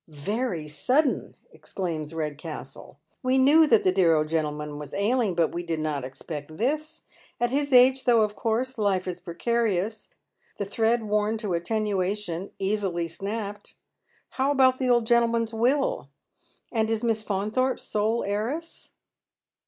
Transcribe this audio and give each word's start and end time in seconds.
"Very 0.08 0.66
sudden!" 0.66 1.36
exclaims 1.52 2.12
Redcastle." 2.12 2.98
We 3.22 3.38
knew 3.38 3.64
that 3.68 3.84
the 3.84 3.92
dear 3.92 4.16
old 4.16 4.26
gentleman 4.26 4.76
was 4.76 4.92
ailing, 4.92 5.36
but 5.36 5.52
we 5.54 5.62
did 5.62 5.78
not 5.78 6.04
expect 6.04 6.56
this. 6.56 7.04
At 7.40 7.52
his 7.52 7.72
age, 7.72 8.02
though, 8.02 8.22
of 8.22 8.34
course, 8.34 8.76
life 8.76 9.06
is 9.06 9.20
precarious, 9.20 10.08
the 10.58 10.64
thread 10.64 11.04
worn 11.04 11.38
to 11.38 11.52
Attenuation, 11.54 12.50
easily 12.58 13.06
snapped. 13.06 13.76
How 14.30 14.50
about 14.50 14.80
the 14.80 14.90
old 14.90 15.06
gentleman's 15.06 15.54
will? 15.54 16.08
And 16.72 16.90
is 16.90 17.04
Miss 17.04 17.22
Faunthorpe 17.22 17.78
sole 17.78 18.24
heiress 18.24 18.94